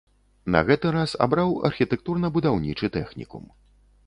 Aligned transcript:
На 0.53 0.61
гэты 0.69 0.87
раз 0.95 1.13
абраў 1.25 1.53
архітэктурна-будаўнічы 1.69 2.91
тэхнікум. 2.97 3.47